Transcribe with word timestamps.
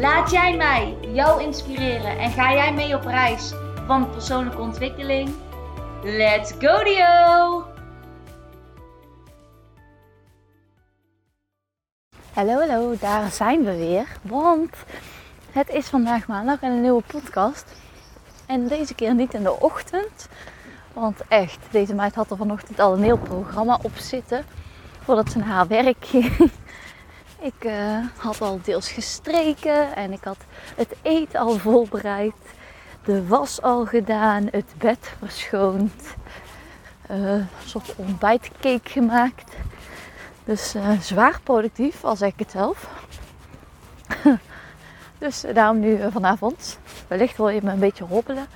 Laat 0.00 0.30
jij 0.30 0.56
mij 0.56 0.96
jou 1.00 1.42
inspireren 1.42 2.18
en 2.18 2.30
ga 2.30 2.52
jij 2.52 2.72
mee 2.72 2.94
op 2.94 3.04
reis 3.04 3.52
van 3.86 4.10
persoonlijke 4.10 4.60
ontwikkeling? 4.60 5.34
Let's 6.02 6.52
go 6.58 6.84
Dio! 6.84 7.64
Hallo, 12.32 12.58
hallo, 12.58 12.96
daar 13.00 13.30
zijn 13.30 13.64
we 13.64 13.76
weer. 13.76 14.06
Want 14.22 14.76
het 15.50 15.68
is 15.68 15.86
vandaag 15.86 16.26
maandag 16.26 16.60
en 16.60 16.72
een 16.72 16.80
nieuwe 16.80 17.02
podcast. 17.06 17.72
En 18.46 18.68
deze 18.68 18.94
keer 18.94 19.14
niet 19.14 19.34
in 19.34 19.42
de 19.42 19.60
ochtend. 19.60 20.28
Want 20.92 21.20
echt, 21.28 21.58
deze 21.70 21.94
meid 21.94 22.14
had 22.14 22.30
er 22.30 22.36
vanochtend 22.36 22.80
al 22.80 22.92
een 22.92 23.02
heel 23.02 23.18
programma 23.18 23.78
op 23.82 23.96
zitten. 23.96 24.44
Voordat 25.02 25.30
ze 25.30 25.38
naar 25.38 25.46
haar 25.46 25.66
werk 25.66 26.04
ging. 26.04 26.50
Ik 27.38 27.64
uh, 27.64 28.06
had 28.16 28.40
al 28.40 28.60
deels 28.62 28.90
gestreken 28.90 29.94
en 29.94 30.12
ik 30.12 30.24
had 30.24 30.36
het 30.76 30.94
eten 31.02 31.40
al 31.40 31.58
voorbereid. 31.58 32.34
De 33.04 33.26
was 33.26 33.62
al 33.62 33.86
gedaan, 33.86 34.48
het 34.50 34.74
bed 34.78 35.12
verschoond. 35.18 36.02
Uh, 37.10 37.32
een 37.32 37.48
soort 37.64 37.94
ontbijtcake 37.96 38.80
gemaakt. 38.88 39.52
Dus 40.44 40.74
uh, 40.74 41.00
zwaar 41.00 41.40
productief, 41.42 42.04
al 42.04 42.16
zeg 42.16 42.32
ik 42.32 42.38
het 42.38 42.50
zelf. 42.50 42.90
dus 45.18 45.44
daarom 45.54 45.80
nu 45.80 46.10
vanavond. 46.10 46.78
Wellicht 47.08 47.36
wil 47.36 47.48
je 47.48 47.60
me 47.62 47.72
een 47.72 47.78
beetje 47.78 48.04
hobbelen. 48.04 48.46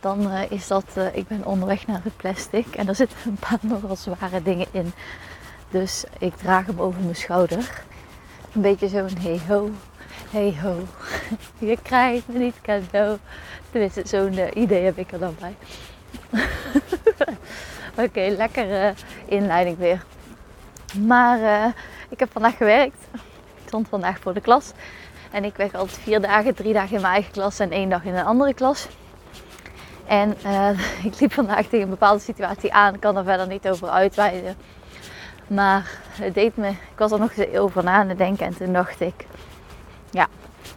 Dan 0.00 0.30
is 0.30 0.66
dat, 0.66 0.84
ik 1.12 1.28
ben 1.28 1.44
onderweg 1.44 1.86
naar 1.86 2.00
het 2.02 2.16
plastic. 2.16 2.66
En 2.74 2.88
er 2.88 2.94
zitten 2.94 3.18
een 3.24 3.38
paar 3.48 3.58
nogal 3.72 3.96
zware 3.96 4.42
dingen 4.42 4.66
in. 4.70 4.92
Dus 5.70 6.04
ik 6.18 6.36
draag 6.36 6.66
hem 6.66 6.80
over 6.80 7.00
mijn 7.00 7.16
schouder. 7.16 7.84
Een 8.54 8.60
beetje 8.60 8.88
zo'n 8.88 9.16
hey 9.20 9.40
ho, 9.48 9.70
hey 10.30 10.56
ho. 10.62 10.76
Je 11.68 11.78
krijgt 11.82 12.28
me 12.28 12.38
niet 12.38 12.60
cadeau. 12.62 13.18
Tenminste, 13.70 14.02
zo'n 14.04 14.32
uh, 14.32 14.46
idee 14.54 14.84
heb 14.84 14.98
ik 14.98 15.12
er 15.12 15.18
dan 15.18 15.36
bij. 15.40 15.56
Oké, 18.04 18.34
lekkere 18.36 18.94
inleiding 19.24 19.78
weer. 19.78 20.04
Maar 21.06 21.38
uh, 21.38 21.72
ik 22.08 22.18
heb 22.18 22.32
vandaag 22.32 22.56
gewerkt. 22.56 23.02
Ik 23.12 23.66
stond 23.66 23.88
vandaag 23.88 24.18
voor 24.18 24.34
de 24.34 24.40
klas. 24.40 24.72
En 25.30 25.44
ik 25.44 25.56
werk 25.56 25.74
altijd 25.74 25.98
vier 25.98 26.20
dagen, 26.20 26.54
drie 26.54 26.72
dagen 26.72 26.96
in 26.96 27.00
mijn 27.00 27.14
eigen 27.14 27.32
klas 27.32 27.58
en 27.58 27.70
één 27.70 27.88
dag 27.88 28.04
in 28.04 28.14
een 28.14 28.24
andere 28.24 28.54
klas. 28.54 28.86
En 30.06 30.36
ik 31.08 31.20
liep 31.20 31.32
vandaag 31.32 31.62
tegen 31.62 31.80
een 31.80 31.88
bepaalde 31.88 32.20
situatie 32.20 32.72
aan. 32.72 32.98
Kan 32.98 33.16
er 33.16 33.24
verder 33.24 33.46
niet 33.46 33.68
over 33.68 33.88
uitweiden. 33.88 34.56
Maar 35.46 36.00
het 36.10 36.34
deed 36.34 36.56
me, 36.56 36.68
ik 36.68 36.98
was 36.98 37.12
er 37.12 37.18
nog 37.18 37.32
eens 37.32 37.58
over 37.58 37.84
na 37.84 38.06
te 38.06 38.14
denken 38.14 38.46
en 38.46 38.56
toen 38.56 38.72
dacht 38.72 39.00
ik, 39.00 39.26
ja, 40.10 40.26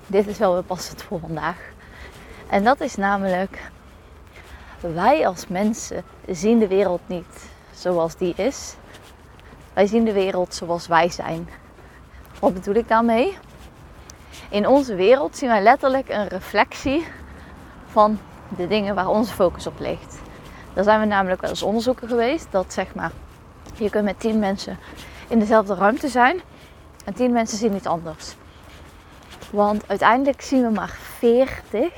dit 0.07 0.27
is 0.27 0.37
wel 0.37 0.53
weer 0.53 0.63
passend 0.63 1.03
voor 1.03 1.19
vandaag. 1.19 1.57
En 2.49 2.63
dat 2.63 2.81
is 2.81 2.95
namelijk, 2.95 3.71
wij 4.79 5.27
als 5.27 5.47
mensen 5.47 6.03
zien 6.27 6.59
de 6.59 6.67
wereld 6.67 7.01
niet 7.05 7.49
zoals 7.73 8.15
die 8.15 8.33
is. 8.35 8.75
Wij 9.73 9.87
zien 9.87 10.05
de 10.05 10.13
wereld 10.13 10.53
zoals 10.53 10.87
wij 10.87 11.09
zijn. 11.09 11.49
Wat 12.39 12.53
bedoel 12.53 12.75
ik 12.75 12.87
daarmee? 12.87 13.37
In 14.49 14.67
onze 14.67 14.95
wereld 14.95 15.37
zien 15.37 15.49
wij 15.49 15.61
letterlijk 15.61 16.09
een 16.09 16.27
reflectie 16.27 17.07
van 17.87 18.19
de 18.57 18.67
dingen 18.67 18.95
waar 18.95 19.07
onze 19.07 19.33
focus 19.33 19.67
op 19.67 19.79
ligt. 19.79 20.19
Daar 20.73 20.83
zijn 20.83 20.99
we 20.99 21.05
namelijk 21.05 21.41
wel 21.41 21.49
eens 21.49 21.63
onderzoeken 21.63 22.07
geweest 22.07 22.47
dat 22.51 22.73
zeg 22.73 22.95
maar 22.95 23.11
je 23.77 23.89
kunt 23.89 24.03
met 24.03 24.19
tien 24.19 24.39
mensen 24.39 24.77
in 25.27 25.39
dezelfde 25.39 25.75
ruimte 25.75 26.07
zijn. 26.07 26.41
En 27.05 27.13
tien 27.13 27.31
mensen 27.31 27.57
zien 27.57 27.75
iets 27.75 27.85
anders. 27.85 28.35
Want 29.51 29.87
uiteindelijk 29.87 30.41
zien 30.41 30.61
we 30.61 30.69
maar 30.69 30.97
40, 31.17 31.93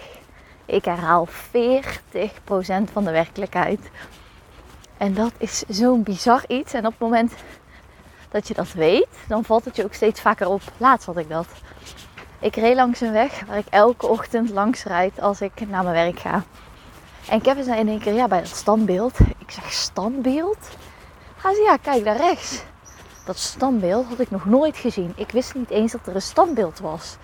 ik 0.65 0.85
herhaal 0.85 1.27
40% 1.27 1.31
van 2.91 3.03
de 3.03 3.11
werkelijkheid. 3.11 3.89
En 4.97 5.13
dat 5.13 5.31
is 5.37 5.63
zo'n 5.67 6.03
bizar 6.03 6.43
iets. 6.47 6.73
En 6.73 6.85
op 6.85 6.91
het 6.91 6.99
moment 6.99 7.33
dat 8.29 8.47
je 8.47 8.53
dat 8.53 8.71
weet, 8.71 9.07
dan 9.27 9.43
valt 9.43 9.65
het 9.65 9.75
je 9.75 9.83
ook 9.83 9.93
steeds 9.93 10.21
vaker 10.21 10.47
op. 10.47 10.61
Laatst 10.77 11.05
had 11.05 11.17
ik 11.17 11.29
dat. 11.29 11.47
Ik 12.39 12.55
reed 12.55 12.75
langs 12.75 13.01
een 13.01 13.11
weg 13.11 13.43
waar 13.47 13.57
ik 13.57 13.67
elke 13.69 14.07
ochtend 14.07 14.49
langs 14.49 14.83
rijd 14.83 15.21
als 15.21 15.41
ik 15.41 15.67
naar 15.67 15.83
mijn 15.83 15.95
werk 15.95 16.19
ga. 16.19 16.43
En 17.29 17.41
Kevin 17.41 17.63
zei 17.63 17.79
in 17.79 17.87
één 17.87 17.99
keer, 17.99 18.13
ja, 18.13 18.27
bij 18.27 18.39
dat 18.39 18.55
standbeeld. 18.55 19.19
Ik 19.19 19.51
zeg, 19.51 19.71
standbeeld? 19.71 20.69
Hij 21.41 21.53
zei, 21.53 21.65
ja, 21.65 21.77
kijk 21.77 22.03
daar 22.03 22.17
rechts. 22.17 22.63
Dat 23.25 23.37
standbeeld 23.37 24.07
had 24.07 24.19
ik 24.19 24.31
nog 24.31 24.45
nooit 24.45 24.77
gezien. 24.77 25.13
Ik 25.15 25.31
wist 25.31 25.55
niet 25.55 25.69
eens 25.69 25.91
dat 25.91 26.07
er 26.07 26.15
een 26.15 26.21
standbeeld 26.21 26.79
was. 26.79 27.17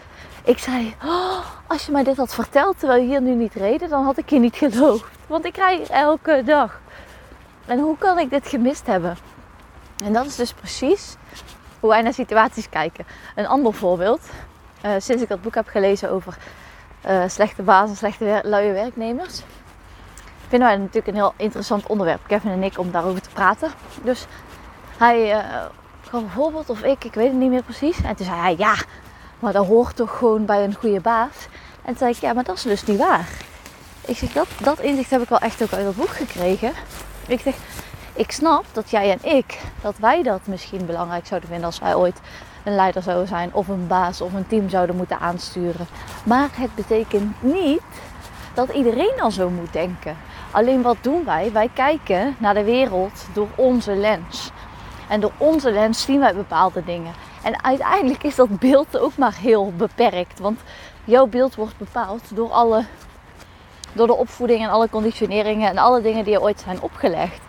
Ik 0.44 0.58
zei, 0.58 0.96
oh, 1.03 1.40
als 1.68 1.86
je 1.86 1.92
mij 1.92 2.03
dit 2.03 2.18
had 2.18 2.34
verteld 2.34 2.80
terwijl 2.80 3.02
je 3.02 3.08
hier 3.08 3.22
nu 3.22 3.34
niet 3.34 3.54
reden, 3.54 3.90
dan 3.90 4.04
had 4.04 4.18
ik 4.18 4.30
je 4.30 4.40
niet 4.40 4.56
geloofd. 4.56 5.06
Want 5.28 5.46
ik 5.46 5.56
rij 5.56 5.88
elke 5.88 6.42
dag. 6.46 6.80
En 7.66 7.80
hoe 7.80 7.98
kan 7.98 8.20
ik 8.20 8.30
dit 8.30 8.48
gemist 8.48 8.86
hebben? 8.86 9.18
En 10.04 10.14
dat 10.14 10.25
is 10.25 10.36
dus 10.36 10.54
precies 10.54 11.16
hoe 11.80 11.90
wij 11.90 12.02
naar 12.02 12.14
situaties 12.14 12.70
kijken. 12.70 13.06
Een 13.36 13.48
ander 13.48 13.74
voorbeeld. 13.74 14.22
Uh, 14.86 14.92
sinds 14.98 15.24
ik 15.24 15.30
dat 15.30 15.42
boek 15.42 15.56
heb 15.56 15.68
gelezen 15.68 16.12
over 16.12 16.38
uh, 17.08 17.24
slechte 17.28 17.62
bazen, 17.62 17.96
slechte 17.96 18.40
luie 18.44 18.72
werknemers 18.72 19.44
vinden 20.56 20.74
wij 20.76 20.86
natuurlijk 20.86 21.08
een 21.08 21.24
heel 21.24 21.34
interessant 21.46 21.88
onderwerp, 21.88 22.22
Kevin 22.28 22.52
en 22.52 22.64
ik, 22.64 22.80
om 22.80 22.92
daarover 22.92 23.22
te 23.22 23.30
praten. 23.30 23.72
Dus 24.04 24.26
hij 24.98 25.36
uh, 25.36 25.44
gaf 26.02 26.22
een 26.22 26.30
voorbeeld, 26.30 26.70
of 26.70 26.84
ik, 26.84 27.04
ik 27.04 27.14
weet 27.14 27.28
het 27.28 27.38
niet 27.38 27.50
meer 27.50 27.64
precies. 27.64 28.02
En 28.02 28.16
toen 28.16 28.26
zei 28.26 28.40
hij, 28.40 28.56
ja, 28.58 28.76
maar 29.40 29.54
dat 29.54 29.66
hoort 29.66 29.96
toch 29.96 30.18
gewoon 30.18 30.46
bij 30.46 30.64
een 30.64 30.76
goede 30.76 31.00
baas. 31.00 31.48
En 31.82 31.86
toen 31.86 31.98
zei 31.98 32.12
ik, 32.12 32.18
ja, 32.18 32.34
maar 32.34 32.44
dat 32.44 32.56
is 32.56 32.62
dus 32.62 32.86
niet 32.86 32.98
waar. 32.98 33.28
Ik 34.06 34.18
zeg, 34.18 34.32
dat, 34.32 34.48
dat 34.62 34.80
inzicht 34.80 35.10
heb 35.10 35.22
ik 35.22 35.30
wel 35.30 35.40
echt 35.40 35.64
ook 35.64 35.74
uit 35.74 35.86
het 35.86 35.96
boek 35.96 36.10
gekregen. 36.10 36.72
Ik 37.28 37.40
zeg, 37.40 37.56
ik 38.14 38.32
snap 38.32 38.66
dat 38.72 38.90
jij 38.90 39.12
en 39.12 39.36
ik, 39.36 39.60
dat 39.82 39.96
wij 39.98 40.24
dat 40.24 40.42
misschien 40.44 40.86
belangrijk 40.86 41.28
zouden 41.28 41.50
vinden 41.50 41.68
als 41.68 41.80
wij 41.80 41.96
ooit 41.96 42.20
een 42.64 42.76
leider 42.76 43.02
zouden 43.02 43.28
zijn 43.28 43.50
of 43.54 43.68
een 43.68 43.88
baas 43.88 44.22
of 44.22 44.34
een 44.34 44.48
team 44.48 44.70
zouden 44.70 44.96
moeten 44.96 45.20
aansturen. 45.20 45.88
Maar 46.24 46.50
het 46.52 46.76
betekent 46.76 47.44
niet 47.44 47.82
dat 48.54 48.70
iedereen 48.70 49.22
al 49.22 49.32
zo 49.32 49.50
moet 49.50 49.74
denken. 49.74 50.18
Alleen 50.56 50.82
wat 50.82 50.98
doen 51.02 51.24
wij? 51.26 51.52
Wij 51.52 51.70
kijken 51.74 52.36
naar 52.40 52.54
de 52.54 52.64
wereld 52.64 53.28
door 53.34 53.48
onze 53.56 53.96
lens. 53.96 54.52
En 55.08 55.20
door 55.20 55.32
onze 55.38 55.72
lens 55.72 56.02
zien 56.02 56.20
wij 56.20 56.36
bepaalde 56.36 56.84
dingen. 56.84 57.14
En 57.44 57.64
uiteindelijk 57.64 58.24
is 58.24 58.36
dat 58.36 58.60
beeld 58.60 58.98
ook 58.98 59.18
maar 59.18 59.34
heel 59.34 59.74
beperkt. 59.78 60.40
Want 60.40 60.60
jouw 61.04 61.26
beeld 61.28 61.56
wordt 61.56 61.78
bepaald 61.78 62.36
door, 62.36 62.52
alle, 62.52 62.86
door 63.94 64.08
de 64.08 64.16
opvoeding 64.16 64.62
en 64.62 64.70
alle 64.70 64.90
conditioneringen 64.90 65.70
en 65.70 65.78
alle 65.78 66.02
dingen 66.02 66.24
die 66.24 66.34
er 66.34 66.42
ooit 66.42 66.60
zijn 66.60 66.82
opgelegd. 66.82 67.42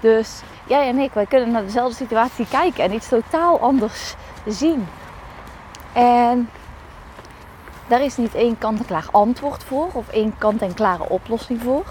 Dus 0.00 0.42
jij 0.66 0.88
en 0.88 0.98
ik, 0.98 1.12
wij 1.12 1.26
kunnen 1.26 1.50
naar 1.50 1.64
dezelfde 1.64 1.96
situatie 1.96 2.46
kijken 2.48 2.84
en 2.84 2.92
iets 2.92 3.08
totaal 3.08 3.60
anders 3.60 4.14
zien. 4.46 4.88
En 5.92 6.50
daar 7.86 8.02
is 8.02 8.16
niet 8.16 8.34
één 8.34 8.58
kant-en-klaar 8.58 9.06
antwoord 9.10 9.64
voor 9.64 9.88
of 9.92 10.08
één 10.08 10.34
kant-en-klare 10.38 11.08
oplossing 11.08 11.62
voor. 11.62 11.84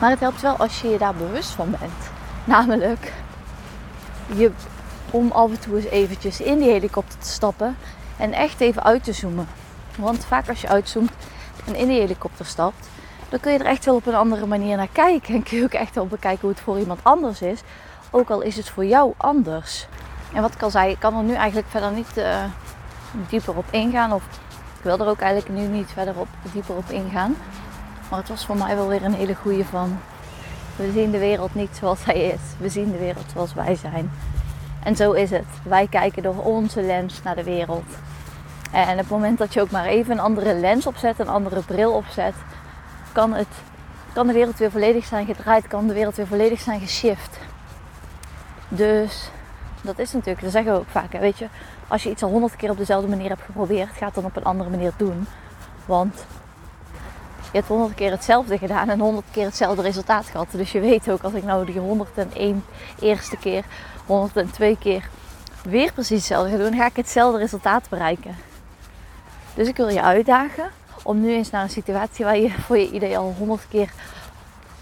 Maar 0.00 0.10
het 0.10 0.20
helpt 0.20 0.40
wel 0.40 0.56
als 0.56 0.80
je 0.80 0.88
je 0.88 0.98
daar 0.98 1.14
bewust 1.14 1.50
van 1.50 1.70
bent. 1.70 2.10
Namelijk 2.44 3.12
je, 4.34 4.50
om 5.10 5.30
af 5.30 5.50
en 5.50 5.58
toe 5.58 5.76
eens 5.76 5.84
eventjes 5.84 6.40
in 6.40 6.58
die 6.58 6.70
helikopter 6.70 7.18
te 7.18 7.28
stappen 7.28 7.76
en 8.16 8.32
echt 8.32 8.60
even 8.60 8.84
uit 8.84 9.04
te 9.04 9.12
zoomen. 9.12 9.48
Want 9.96 10.24
vaak 10.24 10.48
als 10.48 10.60
je 10.60 10.68
uitzoomt 10.68 11.12
en 11.66 11.74
in 11.74 11.88
die 11.88 12.00
helikopter 12.00 12.46
stapt, 12.46 12.88
dan 13.28 13.40
kun 13.40 13.52
je 13.52 13.58
er 13.58 13.66
echt 13.66 13.84
wel 13.84 13.94
op 13.94 14.06
een 14.06 14.14
andere 14.14 14.46
manier 14.46 14.76
naar 14.76 14.88
kijken. 14.92 15.34
En 15.34 15.42
kun 15.42 15.56
je 15.56 15.64
ook 15.64 15.72
echt 15.72 15.94
wel 15.94 16.06
bekijken 16.06 16.40
hoe 16.40 16.50
het 16.50 16.60
voor 16.60 16.78
iemand 16.78 17.00
anders 17.02 17.42
is. 17.42 17.60
Ook 18.10 18.30
al 18.30 18.40
is 18.40 18.56
het 18.56 18.68
voor 18.68 18.84
jou 18.84 19.12
anders. 19.16 19.86
En 20.32 20.42
wat 20.42 20.54
ik 20.54 20.62
al 20.62 20.70
zei, 20.70 20.90
ik 20.90 20.98
kan 20.98 21.16
er 21.16 21.22
nu 21.22 21.34
eigenlijk 21.34 21.68
verder 21.68 21.90
niet 21.90 22.16
uh, 22.16 22.44
dieper 23.28 23.56
op 23.56 23.64
ingaan. 23.70 24.12
Of 24.12 24.22
ik 24.78 24.82
wil 24.82 24.98
er 24.98 25.06
ook 25.06 25.20
eigenlijk 25.20 25.60
nu 25.60 25.66
niet 25.66 25.90
verder 25.92 26.18
op, 26.18 26.28
dieper 26.52 26.76
op 26.76 26.90
ingaan. 26.90 27.36
Maar 28.10 28.18
het 28.18 28.28
was 28.28 28.46
voor 28.46 28.56
mij 28.56 28.76
wel 28.76 28.88
weer 28.88 29.04
een 29.04 29.14
hele 29.14 29.34
goede 29.34 29.64
van. 29.64 29.98
We 30.76 30.90
zien 30.92 31.10
de 31.10 31.18
wereld 31.18 31.54
niet 31.54 31.76
zoals 31.80 32.04
hij 32.04 32.20
is. 32.20 32.40
We 32.58 32.68
zien 32.68 32.90
de 32.92 32.98
wereld 32.98 33.30
zoals 33.32 33.54
wij 33.54 33.74
zijn. 33.74 34.10
En 34.82 34.96
zo 34.96 35.12
is 35.12 35.30
het. 35.30 35.46
Wij 35.62 35.86
kijken 35.86 36.22
door 36.22 36.36
onze 36.36 36.82
lens 36.82 37.22
naar 37.22 37.36
de 37.36 37.44
wereld. 37.44 37.86
En 38.72 38.92
op 38.92 38.98
het 38.98 39.08
moment 39.08 39.38
dat 39.38 39.54
je 39.54 39.60
ook 39.60 39.70
maar 39.70 39.84
even 39.84 40.12
een 40.12 40.20
andere 40.20 40.54
lens 40.54 40.86
opzet, 40.86 41.18
een 41.18 41.28
andere 41.28 41.62
bril 41.62 41.92
opzet, 41.92 42.34
kan, 43.12 43.34
het, 43.34 43.46
kan 44.12 44.26
de 44.26 44.32
wereld 44.32 44.58
weer 44.58 44.70
volledig 44.70 45.04
zijn 45.04 45.26
gedraaid, 45.26 45.66
kan 45.66 45.86
de 45.86 45.94
wereld 45.94 46.16
weer 46.16 46.26
volledig 46.26 46.60
zijn 46.60 46.80
geshift. 46.80 47.38
Dus 48.68 49.30
dat 49.82 49.98
is 49.98 50.12
natuurlijk, 50.12 50.42
dat 50.42 50.52
zeggen 50.52 50.72
we 50.72 50.78
ook 50.78 50.88
vaak. 50.88 51.12
Weet 51.12 51.38
je, 51.38 51.48
als 51.88 52.02
je 52.02 52.10
iets 52.10 52.22
al 52.22 52.30
honderd 52.30 52.56
keer 52.56 52.70
op 52.70 52.78
dezelfde 52.78 53.08
manier 53.08 53.28
hebt 53.28 53.42
geprobeerd, 53.42 53.96
ga 53.96 54.06
het 54.06 54.14
dan 54.14 54.24
op 54.24 54.36
een 54.36 54.44
andere 54.44 54.70
manier 54.70 54.92
doen. 54.96 55.26
Want 55.86 56.26
je 57.52 57.56
hebt 57.58 57.68
honderd 57.68 57.94
keer 57.94 58.10
hetzelfde 58.10 58.58
gedaan 58.58 58.88
en 58.88 59.00
honderd 59.00 59.26
keer 59.30 59.44
hetzelfde 59.44 59.82
resultaat 59.82 60.26
gehad. 60.26 60.46
Dus 60.50 60.72
je 60.72 60.80
weet 60.80 61.10
ook, 61.10 61.22
als 61.22 61.32
ik 61.32 61.44
nou 61.44 61.66
die 61.66 61.80
101 61.80 62.64
eerste 63.00 63.36
keer, 63.36 63.64
102 64.06 64.76
keer 64.78 65.08
weer 65.62 65.92
precies 65.92 66.16
hetzelfde 66.16 66.50
ga 66.50 66.56
doen, 66.56 66.74
ga 66.74 66.86
ik 66.86 66.96
hetzelfde 66.96 67.38
resultaat 67.38 67.88
bereiken. 67.88 68.36
Dus 69.54 69.68
ik 69.68 69.76
wil 69.76 69.88
je 69.88 70.02
uitdagen 70.02 70.70
om 71.02 71.20
nu 71.20 71.32
eens 71.32 71.50
naar 71.50 71.62
een 71.62 71.70
situatie 71.70 72.24
waar 72.24 72.38
je 72.38 72.50
voor 72.50 72.78
je 72.78 72.90
idee 72.90 73.18
al 73.18 73.34
honderd 73.38 73.66
keer 73.68 73.92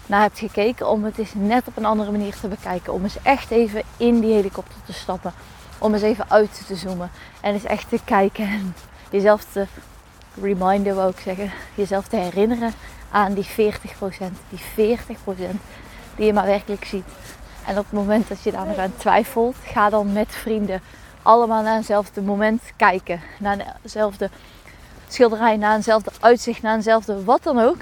naar 0.05 0.21
hebt 0.21 0.39
gekeken, 0.39 0.89
om 0.89 1.03
het 1.03 1.17
eens 1.17 1.33
net 1.33 1.67
op 1.67 1.77
een 1.77 1.85
andere 1.85 2.11
manier 2.11 2.35
te 2.39 2.47
bekijken. 2.47 2.93
Om 2.93 3.03
eens 3.03 3.21
echt 3.21 3.51
even 3.51 3.81
in 3.97 4.19
die 4.19 4.33
helikopter 4.33 4.77
te 4.85 4.93
stappen. 4.93 5.33
Om 5.77 5.93
eens 5.93 6.03
even 6.03 6.29
uit 6.29 6.67
te 6.67 6.75
zoomen 6.75 7.11
en 7.41 7.53
eens 7.53 7.63
echt 7.63 7.89
te 7.89 7.99
kijken 8.05 8.45
en 8.45 8.75
jezelf 9.09 9.45
te 9.51 9.65
reminder 10.41 10.95
wou 10.95 11.09
ik 11.09 11.19
zeggen, 11.19 11.51
jezelf 11.75 12.07
te 12.07 12.15
herinneren 12.15 12.73
aan 13.11 13.33
die 13.33 13.47
40%, 13.47 13.49
die 14.49 14.95
40% 14.97 15.01
die 16.15 16.25
je 16.25 16.33
maar 16.33 16.45
werkelijk 16.45 16.85
ziet. 16.85 17.05
En 17.65 17.77
op 17.77 17.83
het 17.83 17.93
moment 17.93 18.27
dat 18.27 18.41
je 18.43 18.51
daar 18.51 18.65
nog 18.65 18.77
aan 18.77 18.93
twijfelt, 18.97 19.55
ga 19.63 19.89
dan 19.89 20.13
met 20.13 20.35
vrienden 20.35 20.81
allemaal 21.21 21.63
naar 21.63 21.75
eenzelfde 21.75 22.21
moment 22.21 22.61
kijken. 22.75 23.21
Naar 23.39 23.75
eenzelfde 23.83 24.29
schilderij, 25.07 25.57
naar 25.57 25.75
eenzelfde 25.75 26.11
uitzicht, 26.19 26.61
naar 26.61 26.75
eenzelfde 26.75 27.23
wat 27.23 27.43
dan 27.43 27.59
ook. 27.59 27.79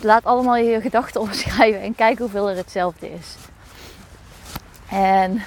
Laat 0.00 0.24
allemaal 0.24 0.56
je 0.56 0.80
gedachten 0.80 1.20
opschrijven 1.20 1.80
en 1.80 1.94
kijk 1.94 2.18
hoeveel 2.18 2.50
er 2.50 2.56
hetzelfde 2.56 3.12
is. 3.12 3.34
En 4.88 5.42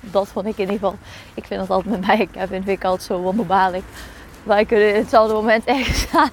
dat 0.00 0.28
vond 0.28 0.46
ik 0.46 0.58
in 0.58 0.60
ieder 0.60 0.74
geval, 0.74 0.96
ik 1.34 1.44
vind 1.44 1.60
het 1.60 1.70
altijd 1.70 1.98
met 1.98 2.06
mij, 2.06 2.28
Kevin, 2.32 2.62
vind 2.62 2.78
ik 2.78 2.84
altijd 2.84 3.02
zo 3.02 3.18
wonderbaarlijk. 3.18 3.84
Wij 4.42 4.64
kunnen 4.64 4.88
in 4.88 5.00
hetzelfde 5.00 5.34
moment 5.34 5.64
ergens 5.64 6.00
staan, 6.08 6.30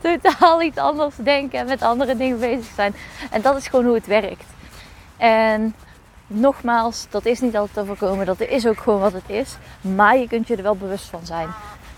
totaal 0.00 0.62
iets 0.62 0.78
anders 0.78 1.14
denken 1.16 1.58
en 1.58 1.66
met 1.66 1.82
andere 1.82 2.16
dingen 2.16 2.38
bezig 2.38 2.72
zijn. 2.74 2.94
En 3.30 3.42
dat 3.42 3.56
is 3.56 3.68
gewoon 3.68 3.84
hoe 3.84 3.94
het 3.94 4.06
werkt. 4.06 4.44
En 5.16 5.74
nogmaals, 6.26 7.06
dat 7.10 7.24
is 7.24 7.40
niet 7.40 7.56
altijd 7.56 7.76
te 7.76 7.94
voorkomen. 7.94 8.26
Dat 8.26 8.40
is 8.40 8.66
ook 8.66 8.80
gewoon 8.80 9.00
wat 9.00 9.12
het 9.12 9.28
is. 9.28 9.56
Maar 9.80 10.16
je 10.16 10.28
kunt 10.28 10.48
je 10.48 10.56
er 10.56 10.62
wel 10.62 10.76
bewust 10.76 11.04
van 11.04 11.26
zijn. 11.26 11.48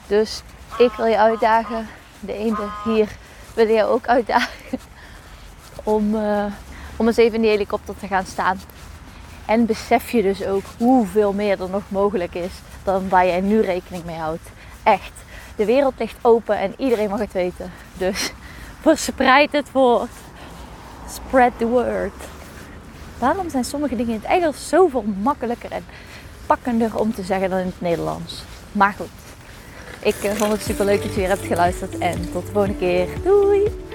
Dus 0.06 0.42
ik 0.78 0.92
wil 0.96 1.06
je 1.06 1.18
uitdagen. 1.18 1.88
De 2.20 2.32
ene 2.32 2.68
hier 2.84 3.08
wil 3.54 3.68
je 3.68 3.84
ook 3.84 4.06
uitdagen. 4.06 4.52
Om, 5.84 6.14
uh, 6.14 6.44
om 6.96 7.06
eens 7.06 7.16
even 7.16 7.34
in 7.34 7.40
die 7.40 7.50
helikopter 7.50 7.94
te 7.98 8.06
gaan 8.06 8.26
staan. 8.26 8.60
En 9.46 9.66
besef 9.66 10.10
je 10.10 10.22
dus 10.22 10.44
ook 10.44 10.64
hoeveel 10.78 11.32
meer 11.32 11.60
er 11.60 11.70
nog 11.70 11.82
mogelijk 11.88 12.34
is 12.34 12.52
dan 12.84 13.08
waar 13.08 13.26
jij 13.26 13.40
nu 13.40 13.60
rekening 13.60 14.04
mee 14.04 14.16
houdt. 14.16 14.48
Echt. 14.82 15.12
De 15.56 15.64
wereld 15.64 15.94
ligt 15.98 16.16
open 16.22 16.58
en 16.58 16.74
iedereen 16.76 17.10
mag 17.10 17.18
het 17.18 17.32
weten. 17.32 17.72
Dus 17.96 18.32
verspreid 18.80 19.52
het 19.52 19.72
woord. 19.72 20.10
Spread 21.08 21.52
the 21.58 21.66
word. 21.66 22.12
Waarom 23.18 23.50
zijn 23.50 23.64
sommige 23.64 23.96
dingen 23.96 24.14
in 24.14 24.20
het 24.22 24.30
Engels 24.30 24.68
zoveel 24.68 25.04
makkelijker 25.22 25.70
en 25.70 25.84
pakkender 26.46 26.98
om 26.98 27.14
te 27.14 27.22
zeggen 27.22 27.50
dan 27.50 27.58
in 27.58 27.66
het 27.66 27.80
Nederlands? 27.80 28.42
Maar 28.72 28.94
goed, 28.96 29.08
ik 30.00 30.14
eh, 30.22 30.32
vond 30.32 30.52
het 30.52 30.62
super 30.62 30.84
leuk 30.84 31.02
dat 31.02 31.14
je 31.14 31.20
weer 31.20 31.28
hebt 31.28 31.46
geluisterd 31.46 31.98
en 31.98 32.32
tot 32.32 32.46
de 32.46 32.52
volgende 32.52 32.78
keer. 32.78 33.08
Doei! 33.22 33.91